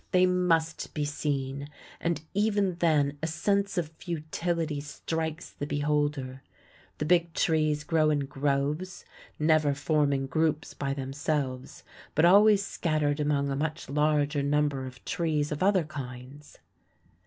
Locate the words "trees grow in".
7.35-8.21